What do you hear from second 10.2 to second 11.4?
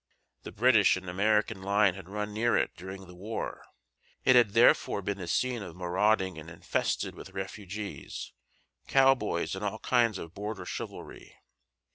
border chivalry.